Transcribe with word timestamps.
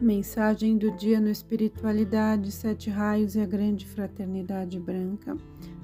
Mensagem 0.00 0.78
do 0.78 0.92
dia 0.92 1.20
no 1.20 1.28
Espiritualidade, 1.28 2.52
Sete 2.52 2.88
Raios 2.88 3.34
e 3.34 3.40
a 3.40 3.44
Grande 3.44 3.84
Fraternidade 3.84 4.78
Branca. 4.78 5.36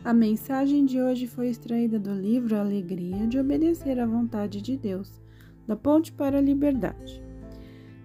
A 0.04 0.14
mensagem 0.14 0.86
de 0.86 1.00
hoje 1.00 1.26
foi 1.26 1.48
extraída 1.48 1.98
do 1.98 2.14
livro 2.14 2.56
Alegria 2.56 3.26
de 3.26 3.40
Obedecer 3.40 3.98
à 3.98 4.06
Vontade 4.06 4.62
de 4.62 4.76
Deus, 4.76 5.20
da 5.66 5.74
Ponte 5.74 6.12
para 6.12 6.38
a 6.38 6.40
Liberdade. 6.40 7.20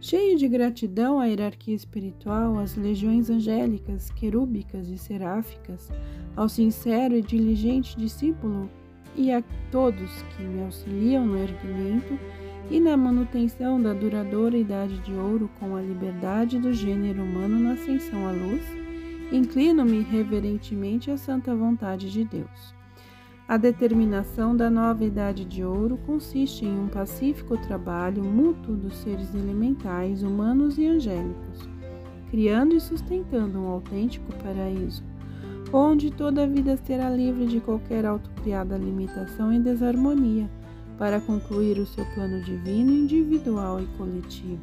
Cheio 0.02 0.36
de 0.36 0.48
gratidão 0.48 1.20
à 1.20 1.28
hierarquia 1.28 1.76
espiritual, 1.76 2.58
às 2.58 2.76
legiões 2.76 3.30
angélicas, 3.30 4.10
querúbicas 4.10 4.90
e 4.90 4.98
seráficas, 4.98 5.92
ao 6.36 6.50
sincero 6.50 7.16
e 7.16 7.22
diligente 7.22 7.96
discípulo 7.96 8.68
e 9.16 9.32
a 9.32 9.44
todos 9.72 10.24
que 10.36 10.42
me 10.42 10.64
auxiliam 10.64 11.24
no 11.24 11.38
erguimento 11.38 12.18
e 12.70 12.80
na 12.80 12.96
manutenção 12.96 13.82
da 13.82 13.94
duradoura 13.94 14.56
idade 14.56 15.00
de 15.00 15.14
ouro 15.14 15.50
com 15.60 15.76
a 15.76 15.82
liberdade 15.82 16.60
do 16.60 16.72
gênero 16.72 17.24
humano 17.24 17.60
na 17.60 17.74
ascensão 17.74 18.28
à 18.28 18.32
luz, 18.32 18.62
inclino-me 19.32 20.02
reverentemente 20.02 21.10
à 21.10 21.18
santa 21.18 21.56
vontade 21.56 22.12
de 22.12 22.24
Deus. 22.24 22.76
A 23.48 23.58
determinação 23.58 24.56
da 24.56 24.70
nova 24.70 25.04
idade 25.04 25.44
de 25.44 25.64
ouro 25.64 25.98
consiste 26.06 26.64
em 26.66 26.80
um 26.80 26.88
pacífico 26.88 27.58
trabalho 27.58 28.24
mútuo 28.24 28.76
dos 28.76 28.96
seres 28.98 29.34
elementais, 29.34 30.22
humanos 30.22 30.78
e 30.78 30.86
angélicos, 30.86 31.68
criando 32.30 32.76
e 32.76 32.80
sustentando 32.80 33.58
um 33.58 33.68
autêntico 33.68 34.32
paraíso, 34.44 35.04
onde 35.74 36.12
toda 36.12 36.44
a 36.44 36.48
vida 36.48 36.78
será 36.78 37.10
livre 37.10 37.48
de 37.48 37.60
qualquer 37.60 38.06
autocriada 38.06 38.78
limitação 38.78 39.52
e 39.52 39.58
desarmonia 39.58 40.48
para 41.00 41.22
concluir 41.22 41.80
o 41.80 41.88
seu 41.88 42.06
plano 42.14 42.42
divino, 42.42 42.92
individual 42.92 43.82
e 43.82 43.88
coletivo. 43.98 44.60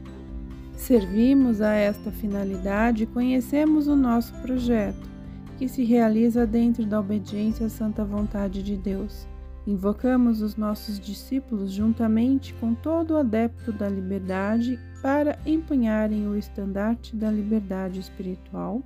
Servimos 0.76 1.62
a 1.62 1.72
esta 1.72 2.12
finalidade 2.12 3.04
e 3.04 3.06
conhecemos 3.06 3.88
o 3.88 3.96
nosso 3.96 4.34
projeto, 4.42 5.08
que 5.56 5.66
se 5.66 5.82
realiza 5.82 6.46
dentro 6.46 6.84
da 6.84 7.00
obediência 7.00 7.64
à 7.64 7.70
santa 7.70 8.04
vontade 8.04 8.62
de 8.62 8.76
Deus. 8.76 9.26
Invocamos 9.66 10.42
os 10.42 10.54
nossos 10.54 11.00
discípulos 11.00 11.72
juntamente 11.72 12.52
com 12.60 12.74
todo 12.74 13.16
adepto 13.16 13.72
da 13.72 13.88
liberdade 13.88 14.78
para 15.00 15.38
empunharem 15.46 16.28
o 16.28 16.36
estandarte 16.36 17.16
da 17.16 17.30
liberdade 17.30 17.98
espiritual, 17.98 18.82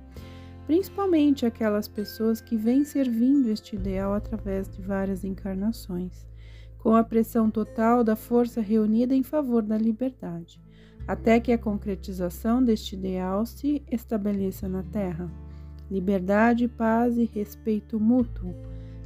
principalmente 0.65 1.45
aquelas 1.45 1.89
pessoas 1.89 2.39
que 2.39 2.55
vêm 2.55 2.85
servindo 2.85 3.49
este 3.49 3.75
ideal 3.75 4.13
através 4.13 4.69
de 4.69 4.81
várias 4.81 5.25
encarnações 5.25 6.30
com 6.81 6.95
a 6.95 7.03
pressão 7.03 7.49
total 7.49 8.03
da 8.03 8.15
força 8.15 8.59
reunida 8.59 9.15
em 9.15 9.21
favor 9.21 9.61
da 9.61 9.77
liberdade, 9.77 10.59
até 11.07 11.39
que 11.39 11.51
a 11.51 11.57
concretização 11.57 12.63
deste 12.63 12.95
ideal 12.95 13.45
se 13.45 13.83
estabeleça 13.89 14.67
na 14.67 14.81
Terra. 14.81 15.31
Liberdade, 15.89 16.67
paz 16.67 17.17
e 17.17 17.25
respeito 17.25 17.99
mútuo. 17.99 18.55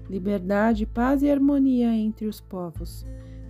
Liberdade, 0.10 0.86
paz 0.86 1.22
e 1.22 1.30
harmonia 1.30 1.94
entre 1.94 2.28
os 2.28 2.40
povos. 2.40 3.06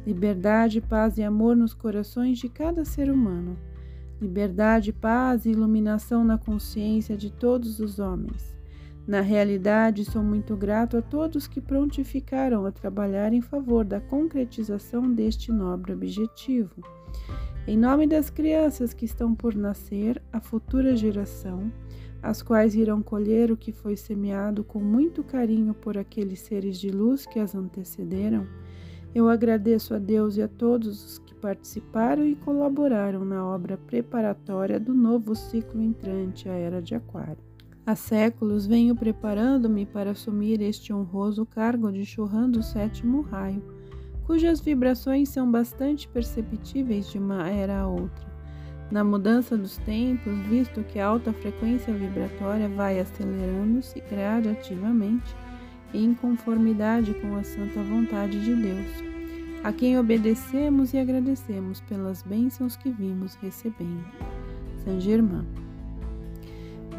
Liberdade, 0.07 0.81
paz 0.81 1.17
e 1.17 1.23
amor 1.23 1.55
nos 1.55 1.73
corações 1.73 2.39
de 2.39 2.49
cada 2.49 2.83
ser 2.83 3.11
humano. 3.11 3.57
Liberdade, 4.19 4.91
paz 4.91 5.45
e 5.45 5.51
iluminação 5.51 6.23
na 6.23 6.37
consciência 6.37 7.15
de 7.15 7.31
todos 7.31 7.79
os 7.79 7.99
homens. 7.99 8.54
Na 9.07 9.21
realidade, 9.21 10.03
sou 10.03 10.23
muito 10.23 10.55
grato 10.55 10.97
a 10.97 11.01
todos 11.01 11.47
que 11.47 11.61
prontificaram 11.61 12.65
a 12.65 12.71
trabalhar 12.71 13.33
em 13.33 13.41
favor 13.41 13.85
da 13.85 14.01
concretização 14.01 15.11
deste 15.13 15.51
nobre 15.51 15.93
objetivo. 15.93 16.81
Em 17.67 17.77
nome 17.77 18.07
das 18.07 18.31
crianças 18.31 18.93
que 18.93 19.05
estão 19.05 19.35
por 19.35 19.53
nascer, 19.53 20.19
a 20.33 20.41
futura 20.41 20.95
geração, 20.95 21.71
as 22.21 22.41
quais 22.41 22.73
irão 22.73 23.03
colher 23.03 23.51
o 23.51 23.57
que 23.57 23.71
foi 23.71 23.95
semeado 23.95 24.63
com 24.63 24.79
muito 24.79 25.23
carinho 25.23 25.75
por 25.75 25.99
aqueles 25.99 26.39
seres 26.39 26.79
de 26.79 26.89
luz 26.89 27.27
que 27.27 27.39
as 27.39 27.53
antecederam, 27.53 28.47
eu 29.13 29.29
agradeço 29.29 29.93
a 29.93 29.99
Deus 29.99 30.35
e 30.35 30.41
a 30.41 30.47
todos 30.47 31.05
os 31.05 31.19
que 31.19 31.33
participaram 31.35 32.25
e 32.25 32.35
colaboraram 32.35 33.23
na 33.23 33.45
obra 33.45 33.77
preparatória 33.77 34.79
do 34.79 34.93
novo 34.93 35.35
ciclo 35.35 35.81
entrante 35.81 36.49
à 36.49 36.53
Era 36.53 36.81
de 36.81 36.95
Aquário. 36.95 37.54
Há 37.87 37.95
séculos 37.95 38.65
venho 38.65 38.95
preparando-me 38.95 39.85
para 39.85 40.09
assumir 40.09 40.59
este 40.59 40.91
honroso 40.91 41.45
cargo 41.45 41.91
de 41.91 42.03
churrando 42.03 42.59
o 42.59 42.63
sétimo 42.63 43.21
raio, 43.21 43.61
cujas 44.25 44.59
vibrações 44.59 45.29
são 45.29 45.51
bastante 45.51 46.07
perceptíveis 46.07 47.11
de 47.11 47.19
uma 47.19 47.47
era 47.47 47.81
a 47.81 47.87
outra. 47.87 48.25
Na 48.89 49.03
mudança 49.03 49.55
dos 49.55 49.77
tempos, 49.77 50.35
visto 50.47 50.83
que 50.83 50.97
a 50.97 51.05
alta 51.05 51.31
frequência 51.31 51.93
vibratória 51.93 52.67
vai 52.67 52.99
acelerando-se 52.99 53.99
gradativamente 54.09 55.35
em 55.93 56.15
conformidade 56.15 57.13
com 57.13 57.35
a 57.35 57.43
santa 57.43 57.83
vontade 57.83 58.43
de 58.43 58.55
Deus, 58.55 59.03
a 59.63 59.71
quem 59.71 59.99
obedecemos 59.99 60.91
e 60.91 60.97
agradecemos 60.97 61.81
pelas 61.81 62.23
bênçãos 62.23 62.75
que 62.75 62.89
vimos 62.89 63.35
recebendo. 63.35 64.05
Saint 64.83 65.01
Germain 65.01 65.45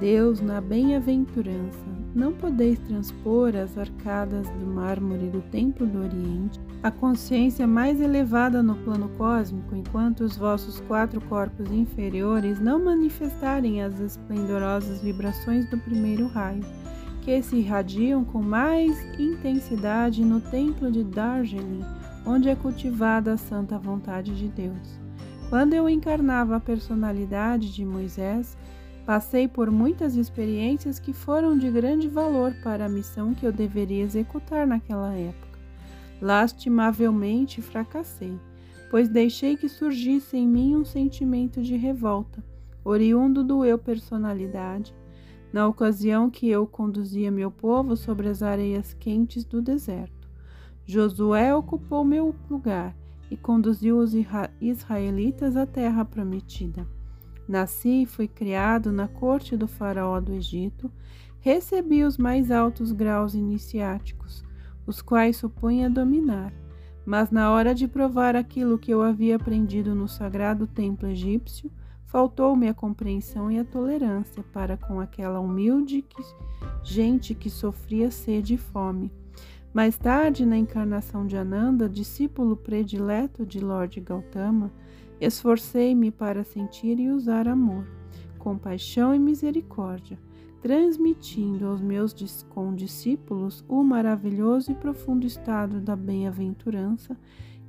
Deus, 0.00 0.42
na 0.42 0.60
bem-aventurança, 0.60 1.86
não 2.14 2.30
podeis 2.32 2.78
transpor 2.80 3.56
as 3.56 3.78
arcadas 3.78 4.46
do 4.50 4.66
mármore 4.66 5.28
do 5.28 5.40
Templo 5.50 5.86
do 5.86 6.00
Oriente, 6.00 6.60
a 6.82 6.90
consciência 6.90 7.66
mais 7.66 7.98
elevada 7.98 8.62
no 8.62 8.74
plano 8.76 9.08
cósmico, 9.16 9.74
enquanto 9.74 10.20
os 10.20 10.36
vossos 10.36 10.80
quatro 10.80 11.18
corpos 11.22 11.70
inferiores 11.70 12.60
não 12.60 12.84
manifestarem 12.84 13.82
as 13.82 13.98
esplendorosas 13.98 15.00
vibrações 15.00 15.68
do 15.70 15.78
primeiro 15.78 16.26
raio, 16.28 16.64
que 17.22 17.42
se 17.42 17.56
irradiam 17.56 18.22
com 18.22 18.42
mais 18.42 19.02
intensidade 19.18 20.22
no 20.22 20.42
Templo 20.42 20.92
de 20.92 21.02
Darjeeling, 21.04 21.84
onde 22.26 22.50
é 22.50 22.54
cultivada 22.54 23.32
a 23.32 23.38
santa 23.38 23.78
vontade 23.78 24.36
de 24.36 24.48
Deus. 24.48 25.00
Quando 25.48 25.72
eu 25.72 25.88
encarnava 25.88 26.56
a 26.56 26.60
personalidade 26.60 27.72
de 27.72 27.84
Moisés, 27.84 28.56
Passei 29.06 29.46
por 29.46 29.70
muitas 29.70 30.16
experiências 30.16 30.98
que 30.98 31.12
foram 31.12 31.56
de 31.56 31.70
grande 31.70 32.08
valor 32.08 32.52
para 32.64 32.86
a 32.86 32.88
missão 32.88 33.32
que 33.32 33.46
eu 33.46 33.52
deveria 33.52 34.02
executar 34.02 34.66
naquela 34.66 35.14
época. 35.14 35.60
Lastimavelmente 36.20 37.62
fracassei, 37.62 38.36
pois 38.90 39.08
deixei 39.08 39.56
que 39.56 39.68
surgisse 39.68 40.36
em 40.36 40.48
mim 40.48 40.74
um 40.74 40.84
sentimento 40.84 41.62
de 41.62 41.76
revolta, 41.76 42.42
oriundo 42.84 43.44
do 43.44 43.64
eu 43.64 43.78
personalidade, 43.78 44.92
na 45.52 45.68
ocasião 45.68 46.28
que 46.28 46.48
eu 46.48 46.66
conduzia 46.66 47.30
meu 47.30 47.50
povo 47.50 47.96
sobre 47.96 48.28
as 48.28 48.42
areias 48.42 48.92
quentes 48.92 49.44
do 49.44 49.62
deserto. 49.62 50.28
Josué 50.84 51.54
ocupou 51.54 52.04
meu 52.04 52.34
lugar 52.50 52.96
e 53.30 53.36
conduziu 53.36 53.98
os 53.98 54.14
israelitas 54.60 55.56
à 55.56 55.64
terra 55.64 56.04
prometida. 56.04 56.95
Nasci 57.48 58.02
e 58.02 58.06
fui 58.06 58.26
criado 58.26 58.90
na 58.90 59.06
corte 59.06 59.56
do 59.56 59.68
faraó 59.68 60.20
do 60.20 60.32
Egito, 60.32 60.90
recebi 61.40 62.02
os 62.02 62.18
mais 62.18 62.50
altos 62.50 62.92
graus 62.92 63.34
iniciáticos, 63.34 64.44
os 64.86 65.00
quais 65.00 65.36
supunha 65.36 65.88
dominar. 65.88 66.52
Mas 67.04 67.30
na 67.30 67.50
hora 67.52 67.74
de 67.74 67.86
provar 67.86 68.34
aquilo 68.34 68.78
que 68.78 68.90
eu 68.90 69.02
havia 69.02 69.36
aprendido 69.36 69.94
no 69.94 70.08
sagrado 70.08 70.66
templo 70.66 71.08
egípcio, 71.08 71.70
faltou-me 72.06 72.68
a 72.68 72.74
compreensão 72.74 73.50
e 73.50 73.58
a 73.58 73.64
tolerância 73.64 74.42
para 74.52 74.76
com 74.76 75.00
aquela 75.00 75.38
humilde 75.38 76.04
gente 76.82 77.34
que 77.34 77.50
sofria 77.50 78.10
sede 78.10 78.54
e 78.54 78.58
fome. 78.58 79.12
Mais 79.74 79.98
tarde, 79.98 80.46
na 80.46 80.56
encarnação 80.56 81.26
de 81.26 81.36
Ananda, 81.36 81.88
discípulo 81.88 82.56
predileto 82.56 83.44
de 83.44 83.60
Lord 83.60 84.00
Gautama, 84.00 84.72
Esforcei-me 85.20 86.10
para 86.10 86.44
sentir 86.44 87.00
e 87.00 87.08
usar 87.08 87.48
amor, 87.48 87.86
compaixão 88.38 89.14
e 89.14 89.18
misericórdia, 89.18 90.18
transmitindo 90.60 91.66
aos 91.66 91.80
meus 91.80 92.14
condiscípulos 92.50 93.64
o 93.66 93.82
maravilhoso 93.82 94.72
e 94.72 94.74
profundo 94.74 95.26
estado 95.26 95.80
da 95.80 95.96
bem-aventurança 95.96 97.16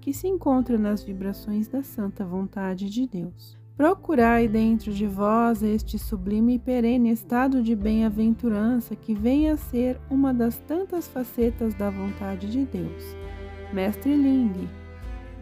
que 0.02 0.14
se 0.14 0.28
encontra 0.28 0.78
nas 0.78 1.04
vibrações 1.04 1.68
da 1.70 1.84
santa 1.84 2.26
vontade 2.26 2.90
de 2.90 3.08
Deus. 3.08 3.58
Procurai 3.78 4.48
dentro 4.48 4.92
de 4.92 5.06
vós 5.06 5.62
este 5.62 5.98
sublime 6.00 6.56
e 6.56 6.60
perene 6.60 7.12
estado 7.12 7.62
de 7.62 7.76
bem-aventurança 7.76 8.96
que 8.96 9.14
vem 9.14 9.50
a 9.50 9.56
ser 9.56 10.02
uma 10.10 10.34
das 10.34 10.58
tantas 10.60 11.08
facetas 11.08 11.76
da 11.76 11.90
vontade 11.90 12.50
de 12.52 12.66
Deus. 12.66 13.04
Mestre 13.72 14.16
Ling, 14.16 14.68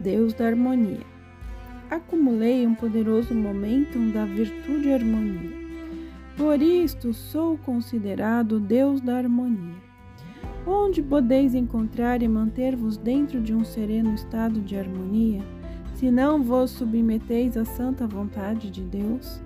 Deus 0.00 0.34
da 0.34 0.46
Harmonia 0.46 1.15
acumulei 1.90 2.66
um 2.66 2.74
poderoso 2.74 3.34
momentum 3.34 4.10
da 4.10 4.24
virtude 4.24 4.88
e 4.88 4.92
harmonia. 4.92 5.66
Por 6.36 6.60
isto 6.60 7.14
sou 7.14 7.56
considerado 7.58 8.60
Deus 8.60 9.00
da 9.00 9.16
harmonia. 9.16 9.74
Onde 10.66 11.00
podeis 11.00 11.54
encontrar 11.54 12.22
e 12.22 12.28
manter-vos 12.28 12.96
dentro 12.96 13.40
de 13.40 13.54
um 13.54 13.64
sereno 13.64 14.14
estado 14.14 14.60
de 14.60 14.76
harmonia, 14.76 15.42
se 15.94 16.10
não 16.10 16.42
vos 16.42 16.72
submeteis 16.72 17.56
à 17.56 17.64
santa 17.64 18.06
vontade 18.06 18.70
de 18.70 18.82
Deus? 18.82 19.40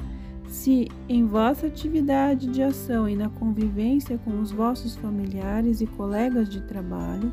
Se 0.47 0.89
em 1.09 1.25
vossa 1.27 1.69
atividade 1.69 2.49
de 2.49 2.61
ação 2.61 3.09
e 3.09 3.15
na 3.15 3.29
convivência 3.29 4.19
com 4.25 4.41
os 4.41 4.51
vossos 4.51 4.97
familiares 4.97 5.81
e 5.81 5.87
colegas 5.87 6.49
de 6.49 6.61
trabalho 6.63 7.33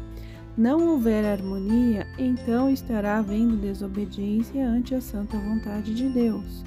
não 0.58 0.88
houver 0.88 1.24
harmonia, 1.24 2.08
então 2.18 2.70
estará 2.70 3.20
havendo 3.20 3.56
desobediência 3.56 4.68
ante 4.68 4.96
a 4.96 5.02
santa 5.02 5.38
vontade 5.38 5.94
de 5.94 6.10
Deus. 6.10 6.64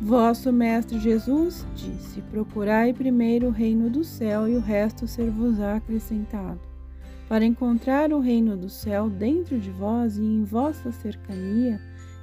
Vosso 0.00 0.52
Mestre 0.52 1.00
Jesus 1.00 1.66
disse: 1.74 2.20
Procurai 2.30 2.92
primeiro 2.92 3.48
o 3.48 3.50
reino 3.50 3.90
do 3.90 4.04
céu 4.04 4.46
e 4.46 4.54
o 4.54 4.60
resto 4.60 5.08
ser-vos-á 5.08 5.76
acrescentado. 5.76 6.60
Para 7.28 7.44
encontrar 7.44 8.12
o 8.12 8.20
reino 8.20 8.56
do 8.56 8.68
céu 8.68 9.10
dentro 9.10 9.58
de 9.58 9.70
vós 9.70 10.16
e 10.16 10.22
em 10.22 10.44
vossa 10.44 10.92
cercania, 10.92 11.80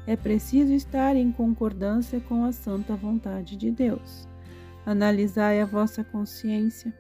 é 0.08 0.16
preciso 0.16 0.72
estar 0.72 1.16
em 1.16 1.32
concordância 1.32 2.22
com 2.22 2.46
a 2.46 2.54
santa 2.54 2.96
vontade 2.96 3.58
de 3.58 3.70
Deus. 3.70 4.28
Analisai 4.86 5.60
a 5.60 5.66
vossa 5.66 6.04
consciência. 6.04 6.94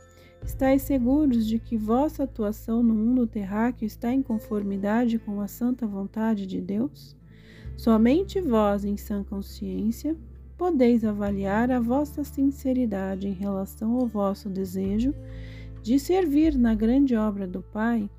Estais 0.45 0.81
seguros 0.81 1.47
de 1.47 1.57
que 1.57 1.77
vossa 1.77 2.23
atuação 2.23 2.83
no 2.83 2.93
mundo 2.93 3.25
terráqueo 3.25 3.85
está 3.85 4.13
em 4.13 4.21
conformidade 4.21 5.17
com 5.17 5.39
a 5.39 5.47
santa 5.47 5.87
vontade 5.87 6.45
de 6.45 6.59
Deus? 6.59 7.15
Somente 7.77 8.41
vós, 8.41 8.83
em 8.83 8.97
sã 8.97 9.23
consciência, 9.23 10.17
podeis 10.57 11.03
avaliar 11.05 11.71
a 11.71 11.79
vossa 11.79 12.23
sinceridade 12.23 13.27
em 13.27 13.33
relação 13.33 13.95
ao 13.95 14.05
vosso 14.05 14.49
desejo 14.49 15.13
de 15.81 15.97
servir 15.97 16.57
na 16.57 16.75
grande 16.75 17.15
obra 17.15 17.47
do 17.47 17.61
Pai, 17.61 18.09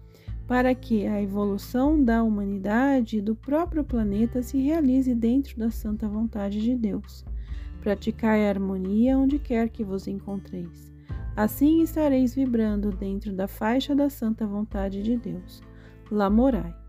para 0.46 0.74
que 0.74 1.06
a 1.06 1.22
evolução 1.22 2.02
da 2.02 2.22
humanidade 2.22 3.18
e 3.18 3.22
do 3.22 3.34
próprio 3.34 3.84
planeta 3.84 4.42
se 4.42 4.58
realize 4.58 5.14
dentro 5.14 5.58
da 5.58 5.70
santa 5.70 6.08
vontade 6.08 6.60
de 6.60 6.74
Deus. 6.74 7.24
Praticai 7.80 8.46
a 8.46 8.48
harmonia 8.48 9.16
onde 9.16 9.38
quer 9.38 9.68
que 9.68 9.84
vos 9.84 10.06
encontreis. 10.06 10.93
Assim 11.36 11.82
estareis 11.82 12.34
vibrando 12.34 12.90
dentro 12.90 13.32
da 13.32 13.48
faixa 13.48 13.94
da 13.94 14.08
santa 14.08 14.46
vontade 14.46 15.02
de 15.02 15.16
Deus. 15.16 15.62
Lá 16.10 16.30
morai. 16.30 16.83